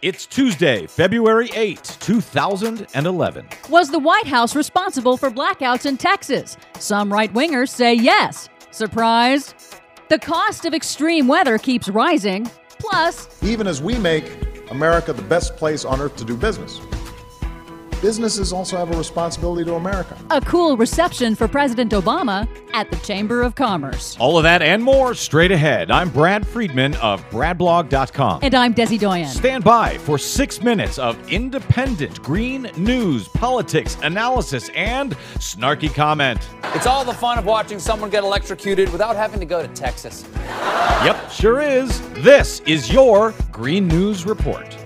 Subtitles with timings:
[0.00, 3.48] It's Tuesday, February 8, 2011.
[3.68, 6.56] Was the White House responsible for blackouts in Texas?
[6.78, 8.48] Some right wingers say yes.
[8.70, 9.56] Surprised?
[10.08, 12.48] The cost of extreme weather keeps rising.
[12.78, 14.30] Plus, even as we make
[14.70, 16.78] America the best place on earth to do business
[18.00, 20.16] businesses also have a responsibility to America.
[20.30, 24.16] A cool reception for President Obama at the Chamber of Commerce.
[24.20, 25.90] All of that and more straight ahead.
[25.90, 28.40] I'm Brad Friedman of BradBlog.com.
[28.42, 29.28] And I'm Desi Doyen.
[29.28, 36.40] Stand by for six minutes of independent green news, politics, analysis, and snarky comment.
[36.74, 40.24] It's all the fun of watching someone get electrocuted without having to go to Texas.
[41.04, 42.00] Yep, sure is.
[42.22, 44.76] This is your Green News Report.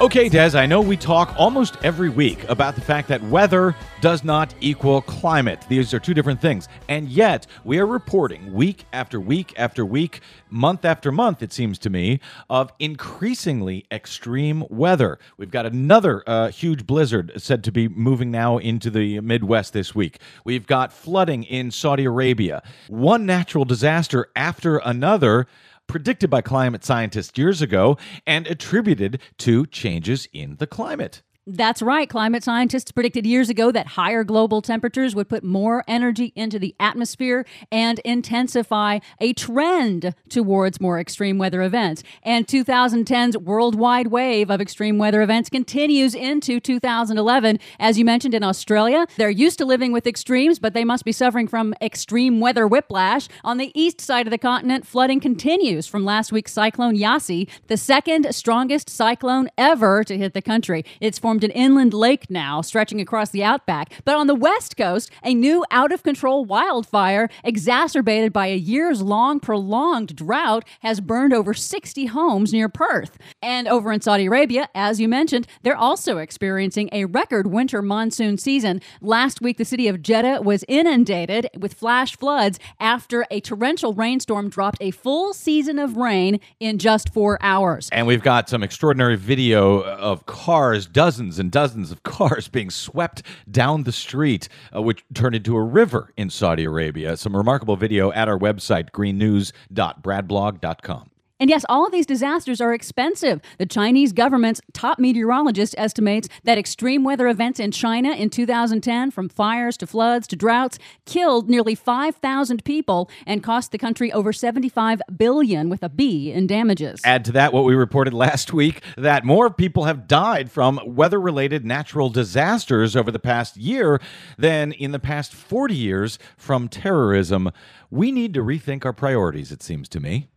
[0.00, 4.22] Okay, Des, I know we talk almost every week about the fact that weather does
[4.22, 5.64] not equal climate.
[5.68, 6.68] These are two different things.
[6.88, 11.80] And yet, we are reporting week after week after week, month after month, it seems
[11.80, 15.18] to me, of increasingly extreme weather.
[15.36, 19.96] We've got another uh, huge blizzard said to be moving now into the Midwest this
[19.96, 20.20] week.
[20.44, 22.62] We've got flooding in Saudi Arabia.
[22.86, 25.48] One natural disaster after another
[25.88, 31.22] predicted by climate scientists years ago and attributed to changes in the climate.
[31.50, 32.06] That's right.
[32.06, 36.74] Climate scientists predicted years ago that higher global temperatures would put more energy into the
[36.78, 42.02] atmosphere and intensify a trend towards more extreme weather events.
[42.22, 47.58] And 2010's worldwide wave of extreme weather events continues into 2011.
[47.78, 51.12] As you mentioned in Australia, they're used to living with extremes, but they must be
[51.12, 53.26] suffering from extreme weather whiplash.
[53.42, 57.78] On the east side of the continent, flooding continues from last week's cyclone Yasi, the
[57.78, 60.84] second strongest cyclone ever to hit the country.
[61.00, 63.92] It's formed formed an inland lake now stretching across the outback.
[64.04, 69.02] But on the west coast, a new out of control wildfire, exacerbated by a years
[69.02, 73.18] long prolonged drought, has burned over 60 homes near Perth.
[73.40, 78.36] And over in Saudi Arabia, as you mentioned, they're also experiencing a record winter monsoon
[78.36, 78.80] season.
[79.00, 84.48] Last week, the city of Jeddah was inundated with flash floods after a torrential rainstorm
[84.48, 87.88] dropped a full season of rain in just four hours.
[87.92, 92.70] And we've got some extraordinary video of cars, dozens dozens and dozens of cars being
[92.70, 97.18] swept down the street, uh, which turned into a river in Saudi Arabia.
[97.18, 101.10] Some remarkable video at our website, greennews.bradblog.com.
[101.40, 103.40] And yes, all of these disasters are expensive.
[103.58, 109.28] The Chinese government's top meteorologist estimates that extreme weather events in China in 2010, from
[109.28, 115.00] fires to floods to droughts, killed nearly 5,000 people and cost the country over 75
[115.16, 117.00] billion with a B in damages.
[117.04, 121.64] Add to that what we reported last week that more people have died from weather-related
[121.64, 124.00] natural disasters over the past year
[124.36, 127.50] than in the past 40 years from terrorism.
[127.90, 130.28] We need to rethink our priorities, it seems to me.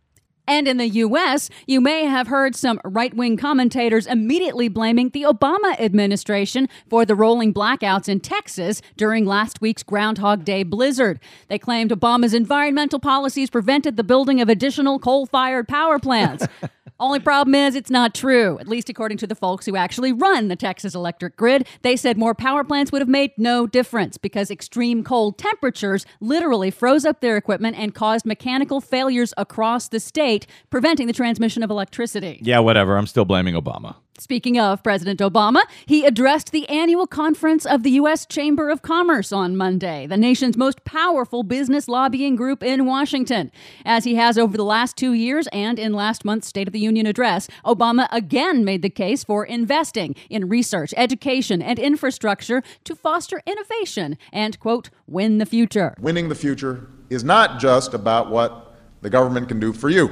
[0.46, 5.22] And in the U.S., you may have heard some right wing commentators immediately blaming the
[5.22, 11.20] Obama administration for the rolling blackouts in Texas during last week's Groundhog Day blizzard.
[11.48, 16.46] They claimed Obama's environmental policies prevented the building of additional coal fired power plants.
[17.00, 20.48] Only problem is it's not true, at least according to the folks who actually run
[20.48, 21.66] the Texas electric grid.
[21.82, 26.70] They said more power plants would have made no difference because extreme cold temperatures literally
[26.70, 31.70] froze up their equipment and caused mechanical failures across the state, preventing the transmission of
[31.70, 32.38] electricity.
[32.42, 32.96] Yeah, whatever.
[32.96, 33.96] I'm still blaming Obama.
[34.22, 38.24] Speaking of President Obama, he addressed the annual conference of the U.S.
[38.24, 43.50] Chamber of Commerce on Monday, the nation's most powerful business lobbying group in Washington.
[43.84, 46.78] As he has over the last two years and in last month's State of the
[46.78, 52.94] Union address, Obama again made the case for investing in research, education, and infrastructure to
[52.94, 55.96] foster innovation and, quote, win the future.
[55.98, 60.08] Winning the future is not just about what the government can do for you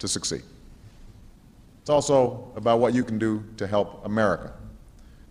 [0.00, 0.42] to succeed.
[1.88, 4.52] It's also about what you can do to help America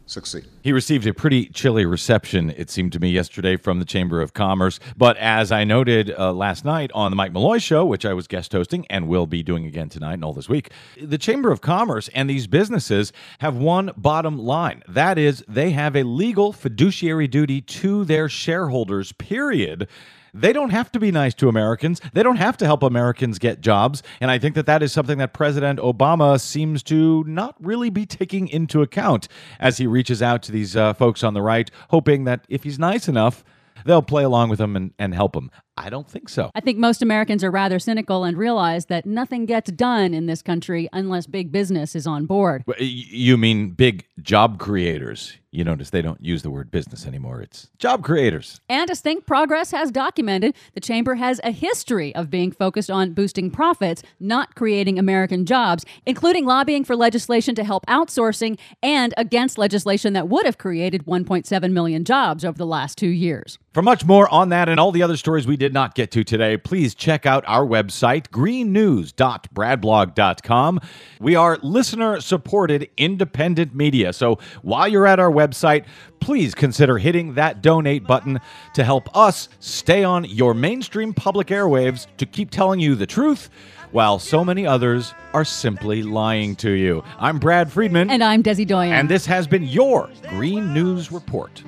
[0.07, 0.45] succeed.
[0.67, 4.33] He received a pretty chilly reception, it seemed to me, yesterday from the Chamber of
[4.33, 4.81] Commerce.
[4.97, 8.27] But as I noted uh, last night on the Mike Malloy show, which I was
[8.27, 10.71] guest hosting and will be doing again tonight and all this week,
[11.01, 14.83] the Chamber of Commerce and these businesses have one bottom line.
[14.89, 19.87] That is, they have a legal fiduciary duty to their shareholders, period
[20.33, 21.99] they don't have to be nice to Americans.
[22.13, 24.03] They don't have to help Americans get jobs.
[24.21, 28.05] And I think that that is something that President Obama seems to not really be
[28.05, 29.27] taking into account
[29.59, 32.79] as he reaches out to these uh, folks on the right, hoping that if he's
[32.79, 33.43] nice enough,
[33.85, 35.51] they'll play along with him and, and help them.
[35.77, 36.49] I don't think so.
[36.55, 40.41] I think most Americans are rather cynical and realize that nothing gets done in this
[40.41, 42.63] country unless big business is on board.
[42.79, 45.37] You mean big job creators?
[45.49, 47.41] You notice they don't use the word business anymore.
[47.41, 48.59] It's job creators.
[48.67, 53.13] And as Think Progress has documented, the Chamber has a history of being focused on
[53.13, 59.57] boosting profits, not creating American jobs, including lobbying for legislation to help outsourcing and against
[59.57, 63.57] legislation that would have created 1.7 million jobs over the last two years.
[63.73, 66.23] For much more on that and all the other stories we did not get to
[66.23, 70.79] today, please check out our website, greennews.bradblog.com.
[71.19, 74.13] We are listener supported independent media.
[74.13, 75.85] So while you're at our website,
[76.19, 78.39] please consider hitting that donate button
[78.73, 83.49] to help us stay on your mainstream public airwaves to keep telling you the truth
[83.91, 87.03] while so many others are simply lying to you.
[87.17, 88.09] I'm Brad Friedman.
[88.09, 88.93] And I'm Desi Doyen.
[88.93, 91.63] And this has been your Green News Report.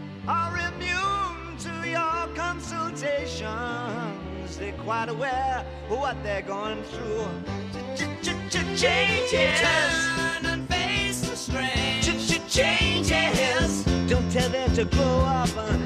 [4.60, 7.26] They're quite aware of what they're going through.
[8.76, 9.60] Changes.
[9.62, 12.02] Turn and face the strain.
[12.50, 13.86] Changes.
[14.10, 15.79] Don't tell them to grow up out of it.